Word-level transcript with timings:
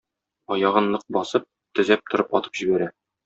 Аягын 0.55 0.87
нык 0.95 1.03
басып, 1.17 1.45
төзәп 1.81 2.03
торып 2.15 2.35
атып 2.41 2.59
җибәрә. 2.63 2.89